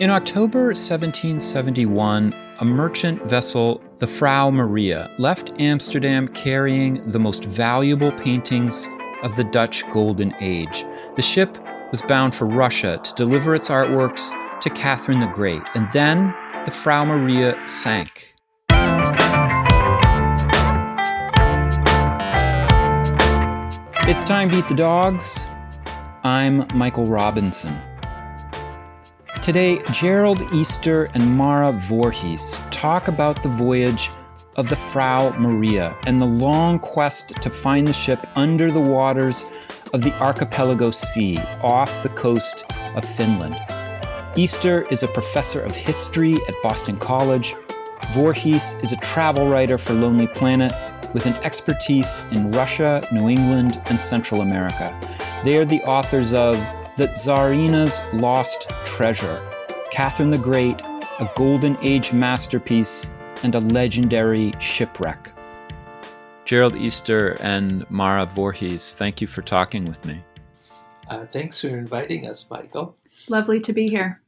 [0.00, 8.12] In October 1771, a merchant vessel, the Frau Maria, left Amsterdam carrying the most valuable
[8.12, 8.88] paintings
[9.24, 10.84] of the Dutch Golden Age.
[11.16, 11.58] The ship
[11.90, 14.30] was bound for Russia to deliver its artworks
[14.60, 16.32] to Catherine the Great, and then
[16.64, 18.36] the Frau Maria sank.
[24.06, 25.48] It's time to eat the dogs.
[26.22, 27.76] I'm Michael Robinson.
[29.48, 34.10] Today, Gerald Easter and Mara Voorhees talk about the voyage
[34.56, 39.46] of the Frau Maria and the long quest to find the ship under the waters
[39.94, 43.56] of the Archipelago Sea off the coast of Finland.
[44.36, 47.56] Easter is a professor of history at Boston College.
[48.12, 50.74] Voorhees is a travel writer for Lonely Planet
[51.14, 54.94] with an expertise in Russia, New England, and Central America.
[55.42, 56.62] They are the authors of
[56.98, 59.40] the Tsarina's Lost Treasure,
[59.92, 63.08] Catherine the Great, a Golden Age masterpiece,
[63.44, 65.32] and a legendary shipwreck.
[66.44, 70.18] Gerald Easter and Mara Voorhees, thank you for talking with me.
[71.08, 72.96] Uh, thanks for inviting us, Michael.
[73.28, 74.20] Lovely to be here.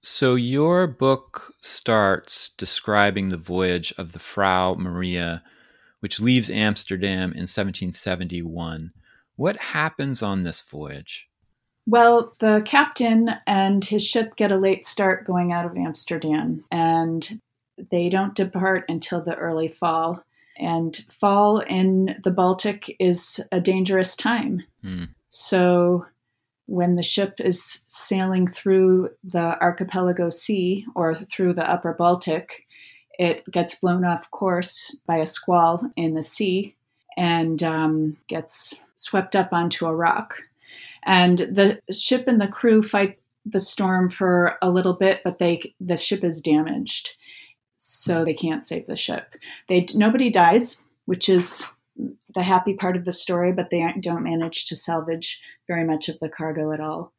[0.00, 5.42] So, your book starts describing the voyage of the Frau Maria,
[5.98, 8.92] which leaves Amsterdam in 1771.
[9.34, 11.28] What happens on this voyage?
[11.86, 17.40] Well, the captain and his ship get a late start going out of Amsterdam, and
[17.90, 20.22] they don't depart until the early fall.
[20.56, 24.62] And fall in the Baltic is a dangerous time.
[24.84, 25.08] Mm.
[25.26, 26.06] So,
[26.66, 32.62] when the ship is sailing through the archipelago sea or through the upper Baltic,
[33.18, 36.74] it gets blown off course by a squall in the sea
[37.16, 40.36] and um, gets swept up onto a rock.
[41.04, 45.74] And the ship and the crew fight the storm for a little bit, but they
[45.80, 47.10] the ship is damaged,
[47.74, 49.34] so they can't save the ship.
[49.68, 51.66] They nobody dies, which is
[52.34, 56.18] the happy part of the story, but they don't manage to salvage very much of
[56.20, 57.12] the cargo at all.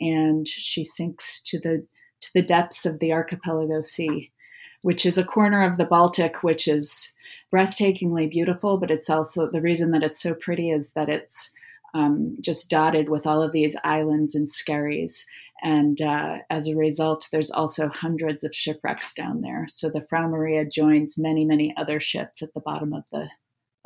[0.00, 1.86] And she sinks to the
[2.20, 4.32] to the depths of the archipelago sea,
[4.80, 7.14] which is a corner of the Baltic, which is
[7.54, 8.78] breathtakingly beautiful.
[8.78, 11.52] But it's also the reason that it's so pretty is that it's
[11.96, 15.26] um, just dotted with all of these islands and skerries.
[15.62, 19.66] And uh, as a result, there's also hundreds of shipwrecks down there.
[19.68, 23.28] So the Frau Maria joins many, many other ships at the bottom of the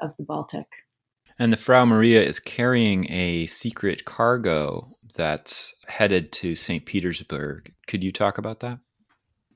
[0.01, 0.67] of the Baltic.
[1.39, 6.85] And the Frau Maria is carrying a secret cargo that's headed to St.
[6.85, 7.73] Petersburg.
[7.87, 8.79] Could you talk about that?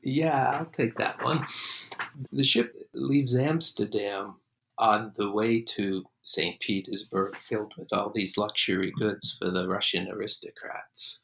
[0.02, 1.46] Yeah, I'll take that one.
[2.30, 4.34] The ship leaves Amsterdam
[4.76, 6.58] on the way to St.
[6.60, 11.20] Petersburg, filled with all these luxury goods for the Russian aristocrats.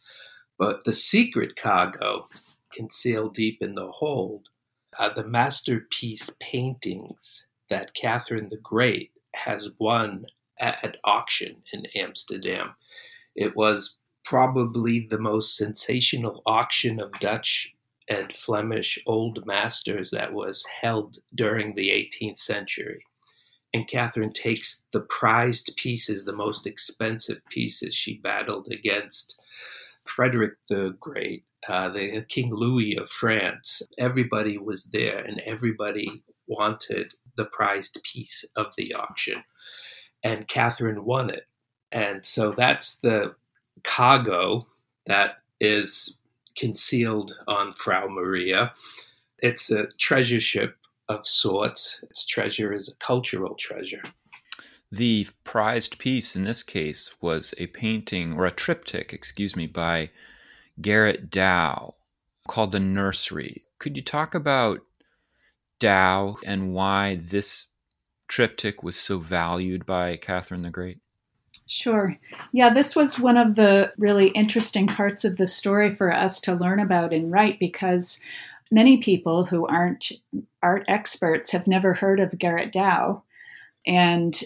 [0.58, 2.26] But the secret cargo,
[2.72, 4.48] concealed deep in the hold,
[4.98, 10.26] are the masterpiece paintings that Catherine the Great has won
[10.58, 12.74] at auction in Amsterdam.
[13.34, 17.74] It was probably the most sensational auction of Dutch
[18.08, 23.02] and Flemish old masters that was held during the 18th century
[23.72, 27.94] and Catherine takes the prized pieces, the most expensive pieces.
[27.94, 29.40] She battled against
[30.04, 33.82] Frederick the Great, uh, the King Louis of France.
[33.98, 39.44] Everybody was there, and everybody wanted the prized piece of the auction,
[40.24, 41.46] and Catherine won it.
[41.92, 43.34] And so that's the
[43.84, 44.66] cargo
[45.06, 46.18] that is
[46.56, 48.72] concealed on Frau Maria.
[49.38, 50.76] It's a treasure ship
[51.10, 52.02] of sorts.
[52.04, 54.02] Its treasure is a cultural treasure.
[54.92, 60.10] The prized piece in this case was a painting or a triptych, excuse me, by
[60.80, 61.92] Gerrit Dou
[62.48, 63.62] called The Nursery.
[63.78, 64.80] Could you talk about
[65.78, 67.66] Dow and why this
[68.28, 70.98] triptych was so valued by Catherine the Great?
[71.66, 72.16] Sure.
[72.50, 76.54] Yeah, this was one of the really interesting parts of the story for us to
[76.54, 78.20] learn about and write because
[78.70, 80.12] many people who aren't
[80.62, 83.22] art experts have never heard of Gerrit Dou.
[83.86, 84.40] And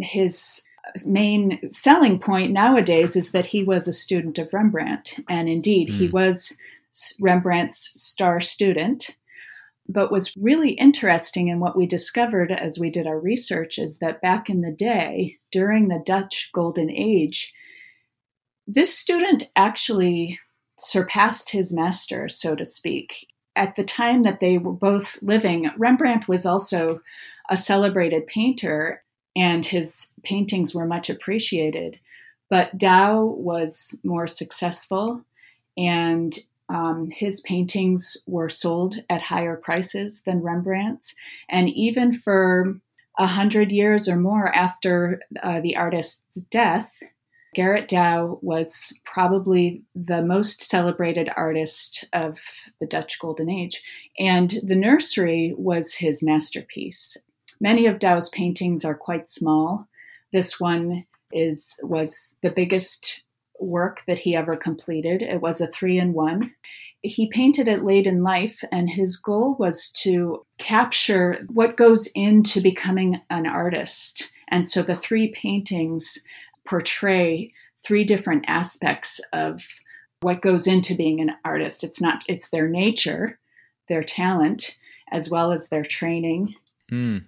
[0.00, 0.64] his
[1.06, 5.18] main selling point nowadays is that he was a student of Rembrandt.
[5.28, 5.94] And indeed, mm.
[5.94, 6.12] he hmm.
[6.12, 6.56] was
[7.20, 9.16] Rembrandt's star student.
[9.86, 14.22] But what's really interesting and what we discovered as we did our research is that
[14.22, 17.52] back in the day, during the Dutch Golden Age,
[18.66, 20.38] this student actually
[20.78, 23.26] surpassed his master, so to speak
[23.56, 27.00] at the time that they were both living, Rembrandt was also
[27.50, 29.02] a celebrated painter
[29.36, 32.00] and his paintings were much appreciated.
[32.50, 35.24] But Dou was more successful
[35.76, 36.38] and
[36.70, 41.14] Um, his paintings were sold at higher prices than Rembrandt's,
[41.50, 42.80] and even for
[43.18, 47.02] a hundred years or more after uh, the artist's death,
[47.54, 52.40] Gerrit Dou was probably the most celebrated artist of
[52.80, 53.82] the Dutch Golden Age,
[54.18, 57.16] and the nursery was his masterpiece.
[57.60, 59.88] Many of Dou's paintings are quite small.
[60.32, 63.22] This one is was the biggest
[63.60, 65.22] work that he ever completed.
[65.22, 66.52] It was a three in one.
[67.02, 72.60] He painted it late in life, and his goal was to capture what goes into
[72.60, 74.32] becoming an artist.
[74.48, 76.18] And so the three paintings
[76.66, 77.52] portray
[77.84, 79.66] three different aspects of
[80.20, 81.84] what goes into being an artist.
[81.84, 83.38] It's not it's their nature,
[83.88, 84.78] their talent,
[85.12, 86.54] as well as their training.
[86.90, 87.24] Mm.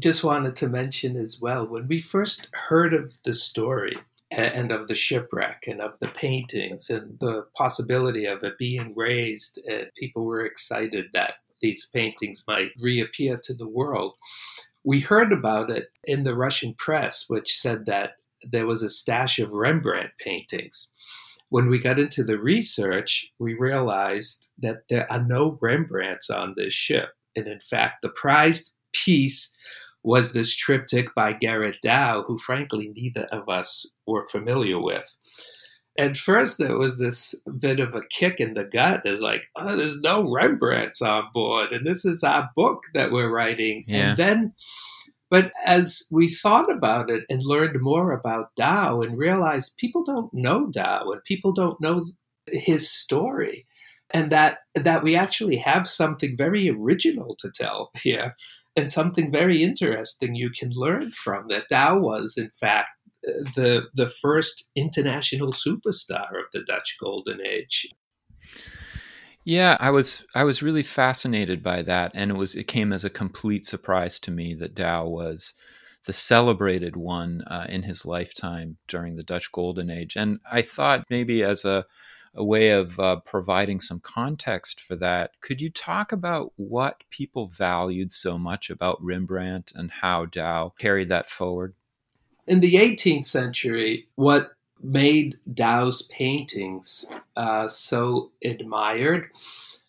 [0.00, 3.96] Just wanted to mention as well when we first heard of the story
[4.30, 9.58] and of the shipwreck and of the paintings and the possibility of it being raised,
[9.96, 14.14] people were excited that these paintings might reappear to the world.
[14.84, 19.38] We heard about it in the Russian press, which said that there was a stash
[19.38, 20.90] of Rembrandt paintings.
[21.48, 26.72] When we got into the research, we realized that there are no Rembrandts on this
[26.72, 27.10] ship.
[27.34, 29.54] And in fact, the prized piece
[30.02, 35.16] was this triptych by Gerrit Dou, who frankly neither of us were familiar with.
[35.98, 39.02] At first, there was this bit of a kick in the gut.
[39.04, 43.30] There's like, oh, there's no Rembrandts on board, and this is our book that we're
[43.30, 43.84] writing.
[43.86, 44.10] Yeah.
[44.10, 44.52] And then
[45.30, 50.32] but as we thought about it and learned more about Dou and realized people don't
[50.34, 52.04] know Dou and people don't know
[52.46, 53.66] his story,
[54.10, 58.34] and that that we actually have something very original to tell here
[58.76, 64.06] and something very interesting you can learn from that Dou was in fact the the
[64.06, 67.88] first international superstar of the Dutch Golden Age.
[69.44, 73.04] Yeah, I was I was really fascinated by that, and it was it came as
[73.04, 75.54] a complete surprise to me that Dou was
[76.06, 81.06] the celebrated one uh, in his lifetime during the Dutch Golden Age, and I thought
[81.10, 81.86] maybe as a
[82.34, 85.32] a way of uh, providing some context for that.
[85.40, 91.08] Could you talk about what people valued so much about Rembrandt and how Dou carried
[91.08, 91.74] that forward?
[92.46, 94.52] In the 18th century, what
[94.82, 97.06] made Dou's paintings
[97.36, 99.30] uh, so admired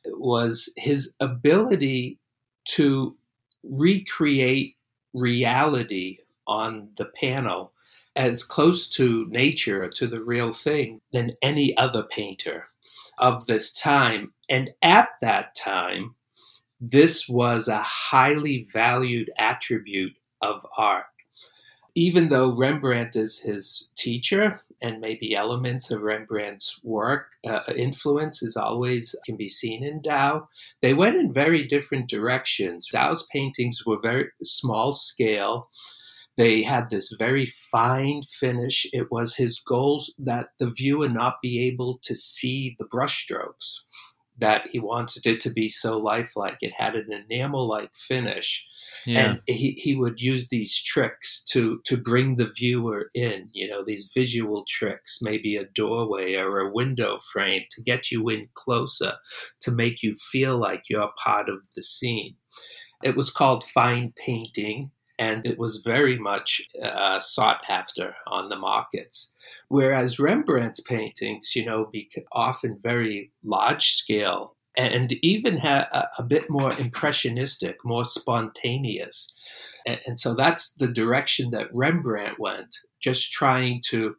[0.06, 2.20] was his ability
[2.66, 3.16] to
[3.64, 4.76] recreate
[5.14, 6.18] reality
[6.48, 7.74] on the panel
[8.16, 12.66] as close to nature, to the real thing, than any other painter
[13.20, 14.34] of this time.
[14.50, 16.16] And at that time,
[16.80, 21.06] this was a highly valued attribute of art.
[21.94, 27.28] Even though Rembrandt is his teacher and maybe elements of Rembrandt's work.
[27.48, 30.48] Uh, influence is always can be seen in Dou.
[30.82, 32.88] They went in very different directions.
[32.92, 35.70] Dou's paintings were very small scale.
[36.38, 38.88] They had this very fine finish.
[38.94, 43.82] It was his goal that the viewer not be able to see the brushstrokes
[44.42, 46.58] that he wanted it to be so lifelike.
[46.62, 48.68] It had an enamel like finish.
[49.06, 49.20] Yeah.
[49.20, 53.84] And he, he would use these tricks to, to bring the viewer in, you know,
[53.86, 59.14] these visual tricks, maybe a doorway or a window frame to get you in closer,
[59.62, 62.36] to make you feel like you're part of the scene.
[63.04, 68.58] It was called fine painting and it was very much uh, sought after on the
[68.58, 69.36] markets.
[69.68, 76.50] Whereas Rembrandt's paintings, you know, be often very large scale and even a, a, bit
[76.50, 79.32] more impressionistic, more spontaneous.
[79.86, 84.16] And, and so that's the direction that Rembrandt went, just trying to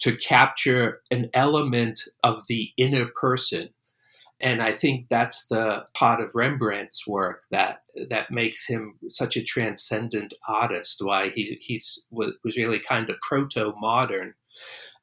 [0.00, 3.68] to capture an element of the inner person
[4.44, 9.42] and I think that's the part of Rembrandt's work that that makes him such a
[9.42, 11.00] transcendent artist.
[11.02, 14.34] Why he he's was really kind of proto modern,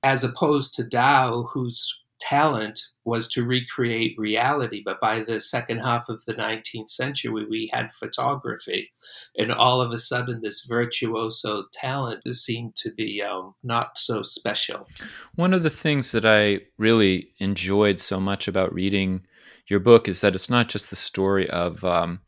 [0.03, 4.83] as opposed to Dou, whose talent was to recreate reality.
[4.85, 8.91] But by the second half of the 19th century, we had photography.
[9.39, 14.87] And all of a sudden, this virtuoso talent seemed to be um, not so special.
[15.33, 19.25] One of the things that I really enjoyed so much about reading
[19.71, 22.19] your book is that it's not just the story of um,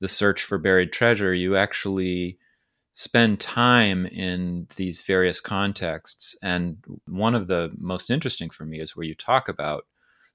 [0.00, 1.32] the search for buried treasure.
[1.32, 2.38] You actually
[2.92, 6.34] spend time in these various contexts.
[6.42, 9.84] And one of the most interesting for me is where you talk about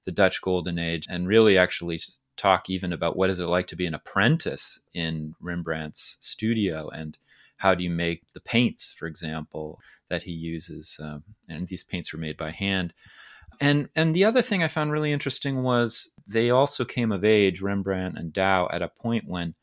[0.04, 1.98] the Dutch Golden Age and really actually
[2.36, 7.18] talk even about what is it like to be an apprentice in Rembrandt's studio and
[7.56, 10.98] how do you make the paints, for example, that he uses.
[11.02, 12.94] Um, and these paints were made by hand.
[13.60, 17.60] And and the other thing I found really interesting was they also came of age,
[17.60, 19.54] Rembrandt and Dou, at a point when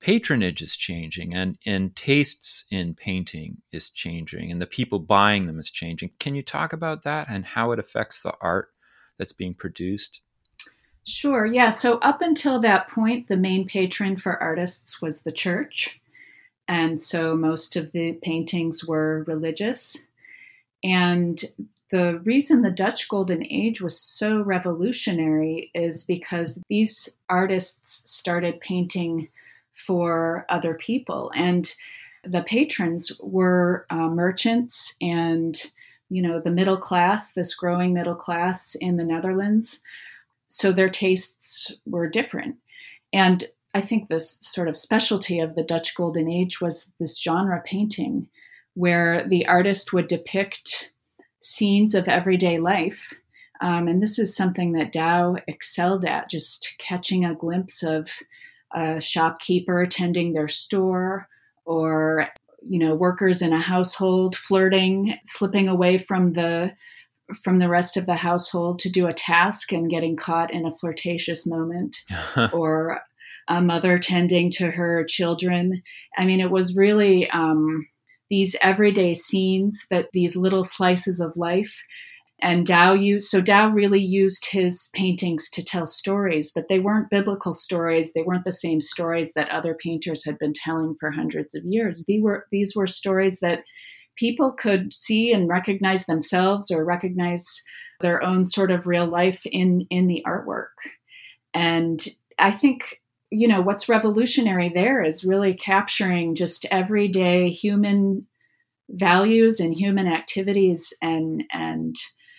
[0.00, 5.60] patronage is changing and, and tastes in painting is changing and the people buying them
[5.60, 6.10] is changing.
[6.18, 8.70] Can you talk about that and how it affects the art
[9.18, 10.22] that's being produced?
[11.06, 11.70] Sure, yeah.
[11.70, 16.00] So, up until that point, the main patron for artists was the church.
[16.68, 20.06] And so, most of the paintings were religious.
[20.84, 21.42] And
[21.90, 29.28] the reason the Dutch Golden Age was so revolutionary is because these artists started painting
[29.72, 31.32] for other people.
[31.34, 31.72] And
[32.24, 35.60] the patrons were uh, merchants and,
[36.10, 39.80] you know, the middle class, this growing middle class in the Netherlands.
[40.46, 42.56] So their tastes were different.
[43.12, 43.44] And
[43.74, 48.28] I think this sort of specialty of the Dutch Golden Age was this genre painting
[48.74, 50.90] where the artist would depict
[51.40, 53.14] scenes of everyday life.
[53.60, 58.20] Um, and this is something that Dou excelled at, just catching a glimpse of
[58.72, 61.28] a shopkeeper tending their store
[61.64, 62.28] or
[62.62, 66.72] you know workers in a household flirting slipping away from the
[67.42, 70.70] from the rest of the household to do a task and getting caught in a
[70.70, 71.98] flirtatious moment
[72.52, 73.00] or
[73.48, 75.82] a mother tending to her children
[76.16, 77.86] i mean it was really um,
[78.30, 81.82] these everyday scenes that these little slices of life
[82.42, 87.10] and Dou used so Dou really used his paintings to tell stories, but they weren't
[87.10, 88.12] biblical stories.
[88.12, 92.04] They weren't the same stories that other painters had been telling for hundreds of years.
[92.06, 93.64] These were these were stories that
[94.16, 97.62] people could see and recognize themselves or recognize
[98.00, 100.68] their own sort of real life in in the artwork.
[101.52, 102.00] And
[102.38, 108.26] I think you know what's revolutionary there is really capturing just everyday human
[108.88, 111.96] values and human activities and and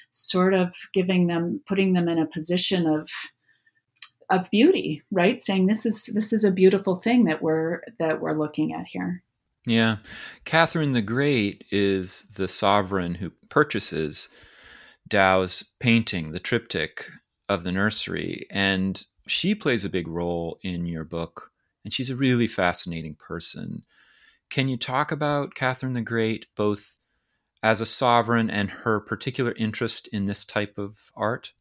[0.10, 3.10] sort of giving them putting them in a position of
[4.30, 5.40] of beauty right?
[5.40, 9.24] Saying this is this is a beautiful thing that we're that we're looking at here.
[9.66, 9.98] Yeah.
[10.46, 14.30] Catherine the great is the sovereign who purchases
[15.08, 17.10] dou's painting the triptych
[17.48, 21.52] of the nursery and she plays a big role in your book
[21.84, 23.84] and she's a really fascinating person
[24.50, 26.98] can you talk about catherine the great both
[27.64, 31.54] as a sovereign and her particular interest in this type of art?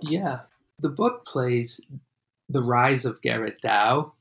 [0.00, 0.40] Yeah.
[0.78, 1.80] The book plays
[2.48, 4.12] the rise of Gerrit Dou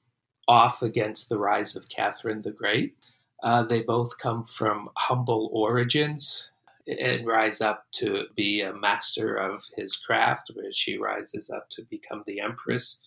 [0.48, 2.98] off against the rise of Catherine the Great.
[3.42, 6.49] Uh, they both come from humble origins
[6.90, 11.84] and rise up to be a master of his craft, where she rises up to
[11.84, 13.00] become the empress,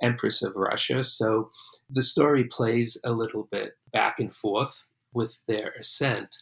[0.00, 1.04] empress of Russia.
[1.04, 1.50] So
[1.90, 6.38] the story plays a little bit back and forth with their ascent.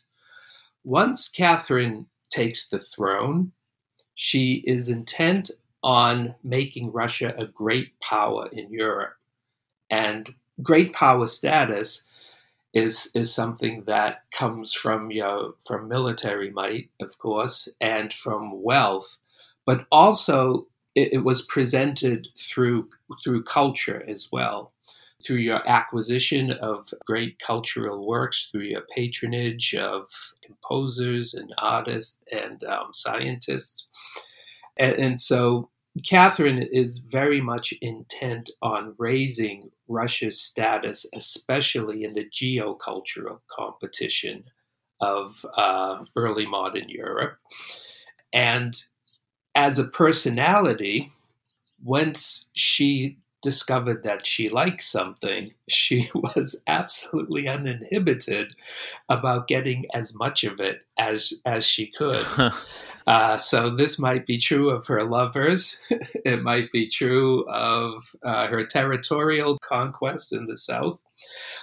[0.84, 3.52] Once Catherine takes the throne,
[4.14, 5.50] she is intent
[5.82, 9.14] on making Russia a great power in Europe.
[9.90, 12.05] And great power status
[12.76, 18.62] is is something that comes from you know, from military might, of course, and from
[18.62, 19.18] wealth,
[19.64, 22.88] but also it, it was presented through
[23.24, 24.72] through culture as well
[25.24, 30.06] through your acquisition of great cultural works, through your patronage of
[30.44, 33.88] composers and artists and um, scientists.
[34.76, 35.70] And, and so
[36.04, 44.44] Catherine is very much intent on raising Russia's status, especially in the geocultural competition
[45.00, 47.38] of uh, early modern Europe.
[48.32, 48.76] And
[49.54, 51.12] as a personality,
[51.82, 58.54] once she discovered that she liked something, she was absolutely uninhibited
[59.08, 62.26] about getting as much of it as as she could.
[63.06, 65.80] uh, so this might be true of her lovers.
[65.90, 71.02] it might be true of uh, her territorial conquests in the south.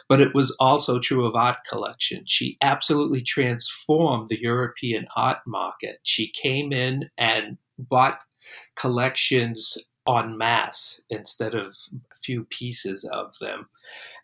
[0.08, 2.24] But it was also true of art collection.
[2.26, 6.00] She absolutely transformed the European art market.
[6.04, 8.20] She came in and bought
[8.76, 13.68] collections en masse instead of a few pieces of them.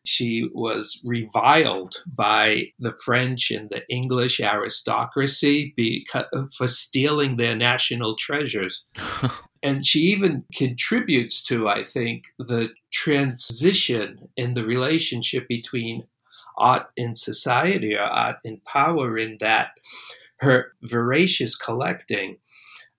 [0.06, 8.16] She was reviled by the French and the English aristocracy because, for stealing their national
[8.16, 8.86] treasures.
[9.64, 16.08] and she even contributes to, I think, the transition in the relationship between
[16.58, 19.72] art in society or art in power, in that
[20.40, 22.38] her voracious collecting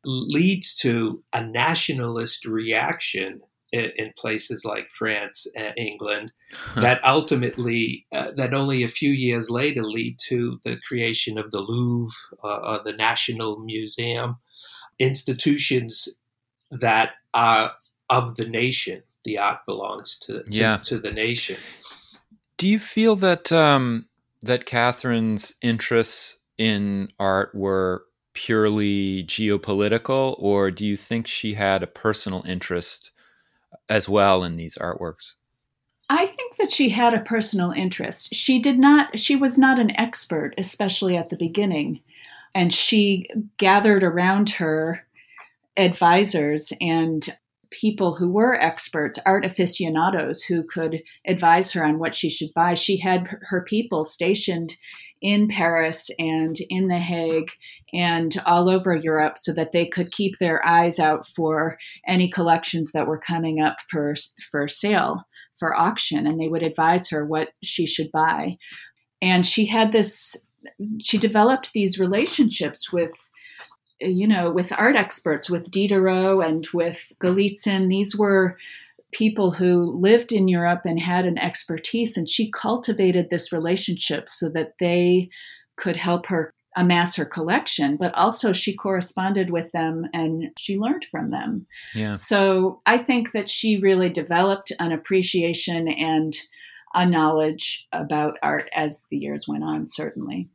[0.05, 3.41] leads to a nationalist reaction
[3.73, 6.33] in, in places like France and England
[6.77, 11.61] that ultimately, uh, that only a few years later lead to the creation of the
[11.61, 14.37] Louvre uh, or the National Museum.
[15.01, 16.09] institutions
[16.71, 17.73] that are
[18.09, 19.03] of the nation.
[19.25, 20.77] The art belongs to, to, Yeah.
[20.79, 21.57] to the nation.
[22.57, 24.07] Do you feel that um,
[24.43, 31.89] that Catherine's interests in art were purely geopolitical, or do you think she had a
[31.89, 33.13] personal interest
[33.89, 35.35] as well in these artworks?
[36.09, 38.35] I think that she had a personal interest.
[38.35, 42.01] She did not, she was not an expert, especially at the beginning.
[42.53, 43.27] And she
[43.59, 45.07] gathered around her
[45.77, 47.29] advisors and
[47.71, 52.75] people who were experts, art aficionados, who could advise her on what she should buy.
[52.75, 54.77] She had her- people stationed
[55.21, 57.53] in Paris and in The Hague
[57.93, 62.93] and all over Europe so that they could keep their eyes out for any collections
[62.93, 64.15] that were coming up for,
[64.51, 65.27] for sale
[65.61, 68.57] for auction and they would advise her what she should buy.
[69.21, 70.47] And she had this,
[71.01, 73.13] she developed these relationships with,
[74.01, 77.89] you know, with art experts, with Diderot and with Galitzin.
[77.89, 78.57] These were
[79.13, 84.49] people who lived in Europe and had an expertise, and she cultivated this relationship so
[84.51, 85.29] that they
[85.77, 91.05] could help her amass her collection, but also she corresponded with them and she learned
[91.05, 91.67] from them.
[91.95, 92.15] Yeah.
[92.15, 96.33] So I think that she really developed an appreciation and
[96.95, 100.49] a knowledge about art as the years went on, certainly.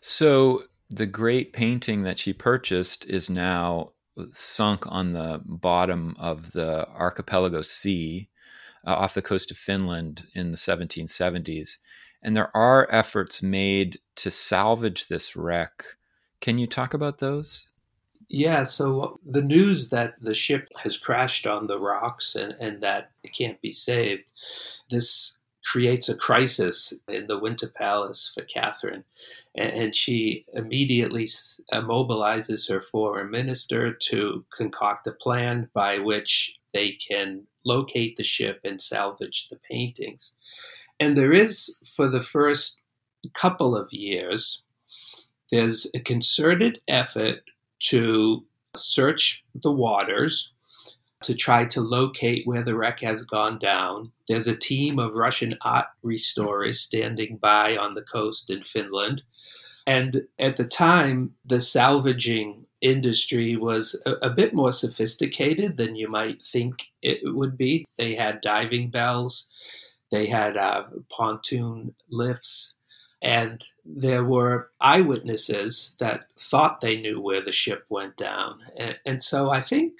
[0.00, 3.92] So the great painting that she purchased is now
[4.30, 8.28] sunk on the bottom of the archipelago sea
[8.86, 11.78] uh, off the coast of Finland in the 1770s.
[12.22, 15.84] And there are efforts made to salvage this wreck.
[16.40, 17.68] Can you talk about those?
[18.28, 23.10] Yeah, so the news that the ship has crashed on the rocks and, and that
[23.22, 24.32] it can't be saved,
[24.90, 29.04] this creates a crisis in the Winter Palace for Catherine.
[29.54, 31.28] And, she immediately
[31.72, 38.24] uh, mobilizes her foreign minister to concoct a plan by which they can locate the
[38.24, 40.34] ship and salvage the paintings.
[40.98, 42.80] And there is, for the first
[43.32, 44.62] couple of years,
[45.50, 47.42] there's a concerted effort
[47.90, 50.53] to search the waters
[51.24, 54.12] to try to locate where the wreck has gone down.
[54.28, 59.22] There's a team of Russian art restorers standing by on the coast in Finland.
[59.86, 66.08] And at the time, the salvaging industry was a, a bit more sophisticated than you
[66.08, 67.84] might think it would be.
[67.96, 69.50] They had diving bells,
[70.10, 72.74] they had uh, pontoon lifts,
[73.20, 78.60] and there were eyewitnesses that thought they knew where the ship went down.
[78.78, 79.94] And, and, so I think,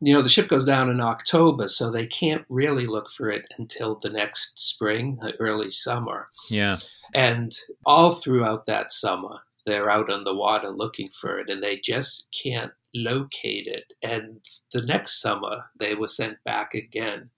[0.00, 3.46] you know, the ship goes down in October, so they can't really look for it
[3.58, 6.28] until the next spring, early summer.
[6.48, 6.76] Yeah.
[7.14, 11.78] And all throughout that summer, they're out on the water looking for it, and they
[11.78, 13.92] just can't locate it.
[14.02, 14.40] And
[14.72, 17.30] the next summer, they were sent back again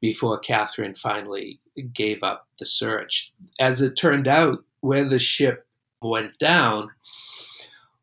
[0.00, 1.60] before Catherine finally
[1.92, 3.32] gave up the search.
[3.58, 5.66] As it turned out, where the ship
[6.02, 6.90] went down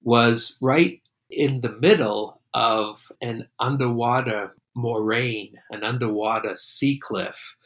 [0.04, 7.58] was right in the middle of an underwater moraine, an underwater sea cliff.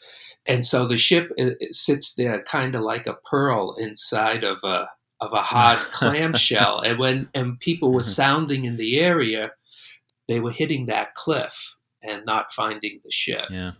[0.48, 4.60] And so the ship uh, uh, sits there kind of like a pearl inside of
[4.63, 4.89] a
[5.20, 6.82] of a hard clamshell.
[6.82, 8.10] And when and people were mm-hmm.
[8.10, 9.52] sounding in the area,
[10.28, 13.46] they were hitting that cliff and not finding the ship.
[13.50, 13.74] Yeah.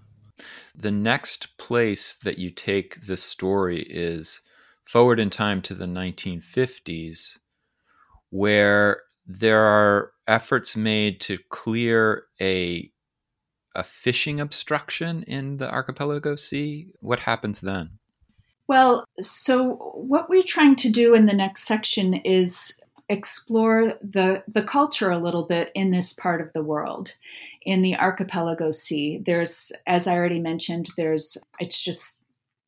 [0.76, 4.42] The next place that you take this story is
[4.84, 7.40] forward in time to the 1950s,
[8.30, 12.92] where there are efforts made to clear a
[13.74, 16.94] a fishing obstruction in the archipelago sea.
[17.00, 18.00] What happens then?
[18.68, 24.64] Well, so what we're trying to do in the next section is explore the the
[24.64, 27.18] culture a little bit in this part of the world
[27.64, 32.22] in the archipelago sea there's as i already mentioned there's it's just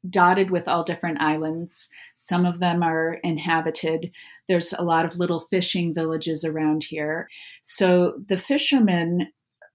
[0.09, 4.11] dotted with all different islands some of them are inhabited
[4.47, 7.27] there's a lot of little fishing villages around here
[7.61, 9.27] so the fishermen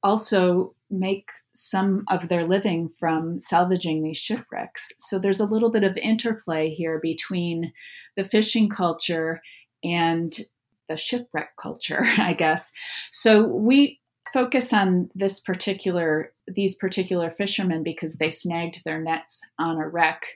[0.02, 5.84] also make some of their living from salvaging these shipwrecks so there's a little bit
[5.84, 7.72] of interplay here between
[8.16, 9.40] the fishing culture
[9.84, 10.40] and
[10.88, 12.72] the shipwreck culture, I guess.
[13.10, 14.00] So we
[14.32, 20.26] focus on this particular these particular fishermen because they snagged their nets on a wreck,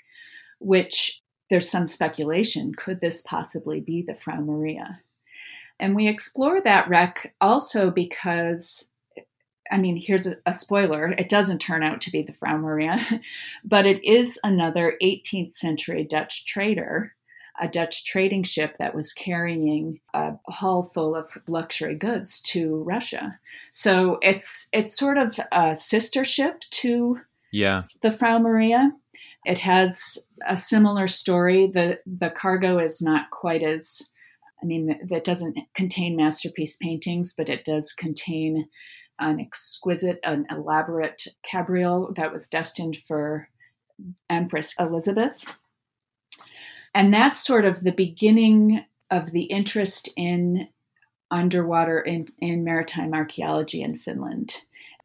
[0.60, 1.21] which
[1.52, 5.02] there's some speculation could this possibly be the Frau Maria?
[5.78, 8.90] And we explore that wreck also because
[9.70, 11.14] I mean, here's a, a, spoiler.
[11.18, 12.98] It doesn't turn out to be the Frau Maria,
[13.64, 17.12] but it is another 18th century Dutch trader
[17.60, 23.38] a Dutch trading ship that was carrying a hull full of luxury goods to Russia.
[23.70, 27.20] So it's it's sort of a sister ship to
[27.52, 27.82] yeah.
[28.00, 28.92] the Frau Maria.
[29.44, 31.66] It has a similar story.
[31.66, 34.12] the The cargo is not quite as
[34.62, 38.68] I mean, that doesn't contain masterpiece paintings, but it does contain
[39.18, 43.48] an exquisite, an elaborate cabriole that was destined for
[44.30, 45.44] Empress Elizabeth.
[46.94, 50.68] And that's sort of the beginning of the interest in
[51.30, 54.54] underwater in, in maritime archaeology in Finland.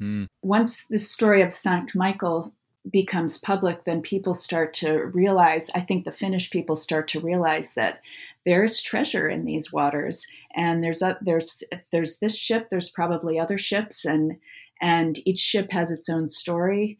[0.01, 0.27] Mm.
[0.41, 1.95] Once the story of St.
[1.95, 2.53] Michael
[2.91, 7.73] becomes public, then people start to realize, I think the Finnish people start to realize
[7.73, 8.01] that
[8.45, 10.25] there's treasure in these waters.
[10.55, 14.37] And there's a, there's if there's this ship there's probably other ships and
[14.81, 16.97] and each ship has its own story.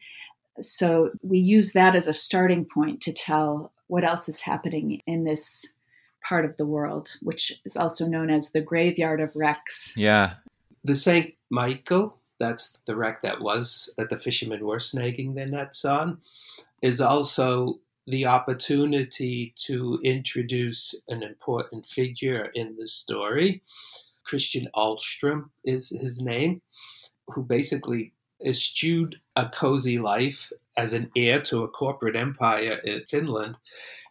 [0.60, 5.24] So we use that as a starting point to tell what else is happening in
[5.24, 5.76] this
[6.28, 10.34] part of the world which is also known as the graveyard of wrecks yeah.
[10.84, 15.84] The st michael that's the wreck that was that the fishermen were snagging their nets
[15.86, 16.20] on
[16.82, 23.62] is also the opportunity to introduce an important figure in the story.
[24.24, 26.62] Christian Ahlström is his name,
[27.28, 28.14] who basically
[28.46, 33.58] eschewed a cozy life as an heir to a corporate empire in Finland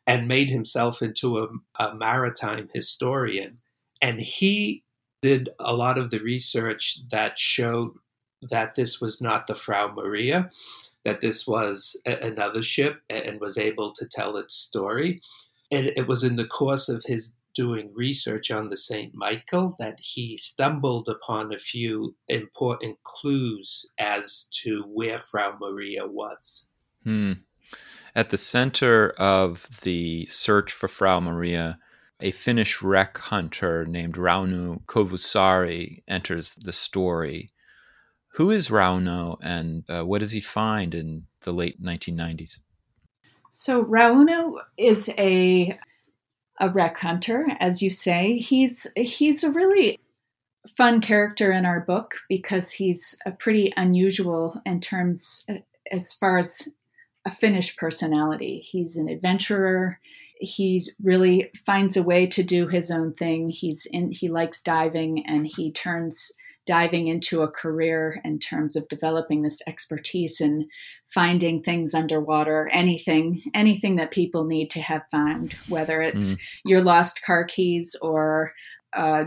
[0.06, 1.48] and made himself into a,
[1.82, 3.60] a maritime historian.
[4.02, 4.82] And he
[5.22, 7.92] did a lot of the research that showed
[8.50, 10.50] that this was not the Frau Maria,
[11.04, 15.20] that this was a- another ship and was able to tell its story.
[15.70, 19.14] And it was in the course of his doing research on the St.
[19.14, 26.70] Michael that he stumbled upon a few important clues as to where Frau Maria was.
[27.02, 27.32] Hmm.
[28.14, 31.78] At the center of the search for Frau Maria,
[32.20, 37.50] a Finnish wreck hunter named Rauno Koivusaari enters the story.
[38.36, 42.58] Who is Rauno and uh, what does he find in the late 1990s?
[43.48, 45.78] So Rauno is a
[46.60, 48.36] a wreck hunter, as you say.
[48.36, 49.98] He's he's a really
[50.68, 55.46] fun character in our book because he's a pretty unusual in terms
[55.90, 56.74] as far as
[57.24, 58.58] a Finnish personality.
[58.58, 59.98] He's an adventurer.
[60.38, 63.48] He's really finds a way to do his own thing.
[63.48, 66.32] He's in he likes diving and he turns
[66.66, 70.64] diving into a career in terms of developing this expertise and
[71.04, 76.42] finding things underwater anything anything that people need to have found whether it's mm.
[76.64, 78.52] your lost car keys or
[78.92, 79.24] uh,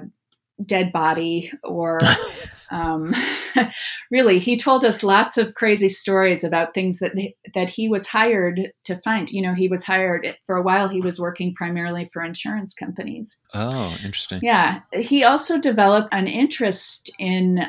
[0.65, 2.00] dead body or
[2.72, 3.13] um,
[4.12, 7.13] really he told us lots of crazy stories about things that
[7.54, 9.30] that he was hired to find.
[9.30, 13.41] You know he was hired for a while he was working primarily for insurance companies.
[13.54, 14.39] Oh interesting.
[14.41, 14.82] Yeah.
[14.93, 17.62] He also developed an interest in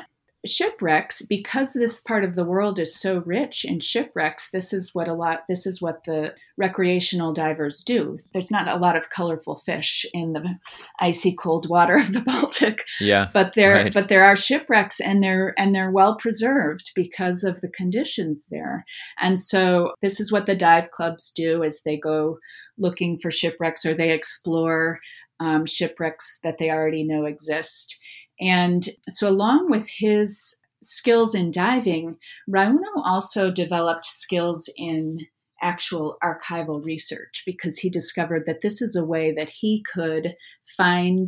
[0.45, 5.07] shipwrecks because this part of the world is so rich in shipwrecks this is what
[5.07, 8.19] a lot this is what the recreational divers do.
[8.33, 10.59] There's not a lot of colorful fish in the
[10.99, 13.93] icy cold water of the baltic yeah but there right.
[13.93, 18.85] but there are shipwrecks and they're and they're well preserved because of the conditions there.
[19.19, 22.37] And so this is what the dive clubs do is they go
[22.77, 24.99] looking for shipwrecks or they explore
[25.39, 27.99] um, shipwrecks that they already know exist
[28.41, 32.17] and so, along with his skills in diving,
[32.49, 35.19] Rauno also developed skills in
[35.61, 41.27] actual archival research because he discovered that this is a way that he could find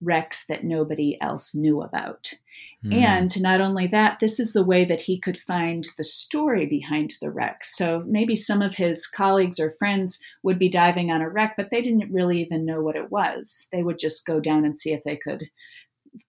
[0.00, 2.32] wrecks that nobody else knew about.
[2.84, 2.94] Mm.
[2.94, 7.14] And not only that, this is the way that he could find the story behind
[7.20, 7.62] the wreck.
[7.62, 11.68] So maybe some of his colleagues or friends would be diving on a wreck, but
[11.70, 13.68] they didn't really even know what it was.
[13.70, 15.50] They would just go down and see if they could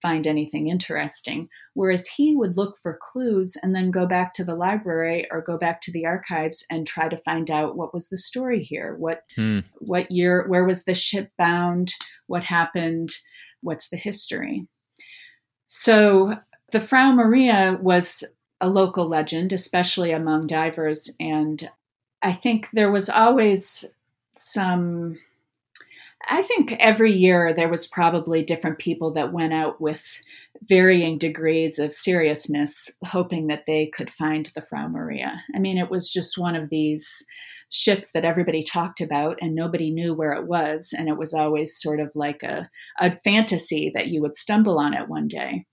[0.00, 1.48] find anything interesting.
[1.74, 5.58] Whereas he would look for clues and then go back to the library or go
[5.58, 8.94] back to the archives and try to find out what was the story here.
[8.96, 9.60] What hmm.
[9.78, 11.92] what year where was the ship bound?
[12.26, 13.10] What happened?
[13.60, 14.66] What's the history?
[15.66, 16.36] So
[16.70, 18.24] the Frau Maria was
[18.60, 21.70] a local legend, especially among divers, and
[22.22, 23.94] I think there was always
[24.36, 25.18] some
[26.28, 30.20] I think every year there was probably different people that went out with
[30.68, 35.42] varying degrees of seriousness, hoping that they could find the Frau Maria.
[35.54, 37.24] I mean, it was just one of these
[37.70, 40.94] ships that everybody talked about and nobody knew where it was.
[40.96, 44.92] And it was always sort of like a, a fantasy that you would stumble on
[44.92, 45.64] it one day.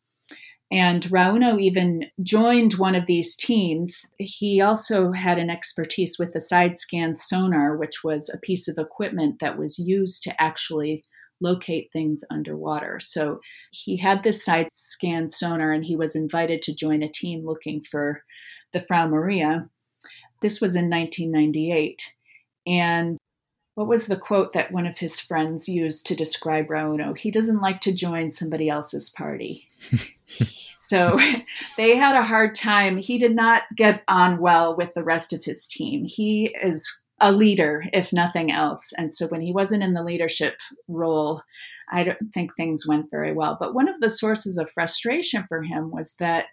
[0.71, 4.05] And Rauno even joined one of these teams.
[4.19, 8.77] He also had an expertise with the side scan sonar, which was a piece of
[8.77, 11.03] equipment that was used to actually
[11.41, 12.99] locate things underwater.
[12.99, 13.39] So
[13.71, 17.82] he had this side scan sonar and he was invited to join a team looking
[17.82, 18.23] for
[18.71, 19.69] the Frau Maria.
[20.41, 22.13] This was in 1998.
[22.67, 23.17] And
[23.79, 27.17] what was the quote that one of his friends used to describe Rauno?
[27.17, 29.69] He doesn't like to join somebody else's party.
[30.27, 31.17] so
[31.77, 32.97] they had a hard time.
[32.97, 36.03] He did not get on well with the rest of his team.
[36.03, 38.91] He is a leader, if nothing else.
[38.97, 40.57] And so when he wasn't in the leadership
[40.89, 41.41] role,
[41.89, 43.55] I don't think things went very well.
[43.57, 46.47] But one of the sources of frustration for him was that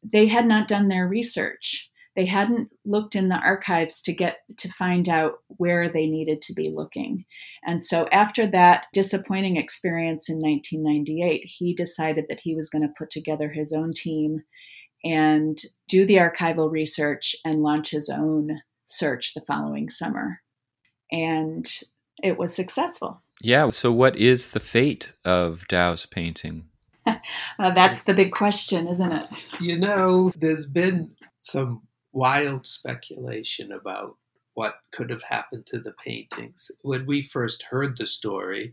[0.00, 1.90] they had not done their research.
[2.16, 6.54] They hadn't looked in the archives to get to find out where they needed to
[6.54, 7.26] be looking.
[7.64, 12.94] And so after that disappointing experience in 1998, he decided that he was going to
[12.96, 14.42] put together his own team
[15.04, 20.40] and do the archival research and launch his own search the following summer.
[21.12, 21.66] And
[22.22, 23.22] it was successful.
[23.42, 23.70] Yeah.
[23.70, 26.64] So, what is the fate of Dou's painting?
[27.06, 27.18] uh,
[27.58, 29.26] that's the big question, isn't it?
[29.60, 31.82] You know, there's been some
[32.16, 34.16] wild speculation about
[34.54, 36.70] what could have happened to the paintings.
[36.80, 38.72] When we first heard the story,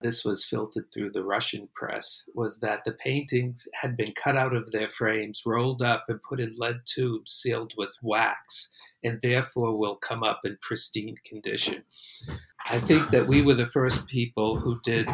[0.00, 4.56] this was filtered through the Russian press, was that the paintings had been cut out
[4.56, 8.72] of their frames, rolled up, and put in lead tubes sealed with wax,
[9.04, 11.84] and therefore will come up in pristine condition.
[12.68, 15.08] I think that we were the first people who did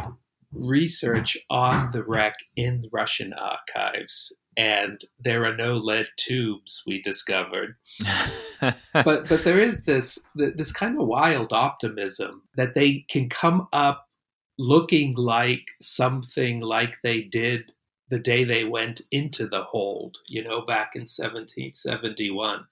[0.51, 7.75] research on the wreck in Russian archives and there are no lead tubes we discovered
[8.93, 14.09] but but there is this this kind of wild optimism that they can come up
[14.57, 17.71] looking like something like they did
[18.09, 22.65] the day they went into the hold, you know, back in 1771.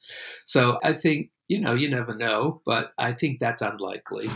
[0.46, 4.30] So I think, you know, you never know, but I think that's unlikely.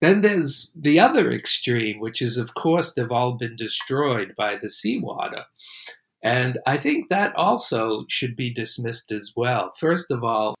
[0.00, 4.70] Then there's the other extreme, which is, of course, they've all been destroyed by the
[4.70, 5.46] seawater.
[6.22, 9.70] And I think that also should be dismissed as well.
[9.78, 10.54] First of all,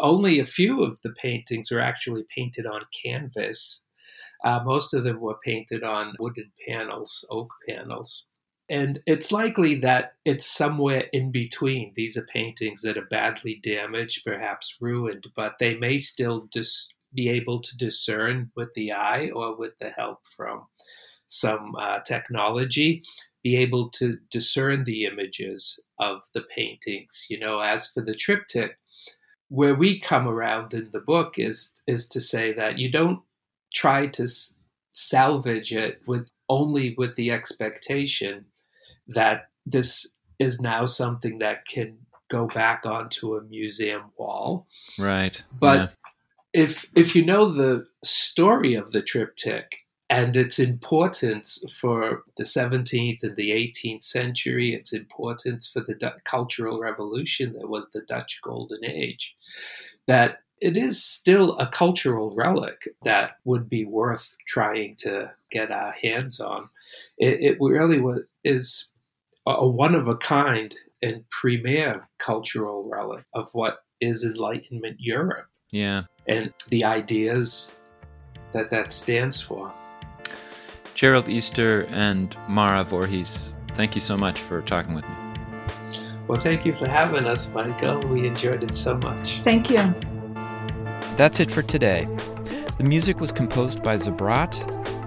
[0.00, 3.84] only a few of the paintings were actually painted on canvas
[4.44, 8.28] uh, most of them were painted on wooden panels, oak panels.
[8.70, 11.92] And it's likely that it's somewhere in between.
[11.96, 17.30] These are paintings that are badly damaged, perhaps ruined, but they may still dis- be
[17.30, 20.66] able to discern with the eye or with the help from
[21.28, 23.02] some uh, technology,
[23.42, 27.26] be able to discern the images of the paintings.
[27.30, 28.78] You know, as for the triptych,
[29.48, 33.20] where we come around in the book is is to say that you don't
[33.72, 34.26] try to
[34.92, 38.46] salvage it with only with the expectation
[39.06, 41.98] that this is now something that can
[42.30, 44.66] go back onto a museum wall.
[44.98, 45.42] Right.
[45.58, 45.88] But yeah.
[46.52, 53.22] if if you know the story of the triptych and its importance for the 17th
[53.22, 58.40] and the 18th century, its importance for the D- cultural revolution that was the Dutch
[58.42, 59.36] Golden Age,
[60.06, 65.92] that it is still a cultural relic that would be worth trying to get our
[65.92, 66.68] hands on.
[67.18, 68.02] It, it really
[68.44, 68.90] is
[69.46, 75.46] a one of a kind and premier cultural relic of what is Enlightenment Europe.
[75.70, 76.04] Yeah.
[76.26, 77.78] And the ideas
[78.52, 79.72] that that stands for.
[80.98, 85.14] Gerald Easter and Mara Voorhees, thank you so much for talking with me.
[86.26, 88.00] Well, thank you for having us, Michael.
[88.08, 89.38] We enjoyed it so much.
[89.42, 89.94] Thank you.
[91.16, 92.08] That's it for today.
[92.78, 94.58] The music was composed by Zabrat.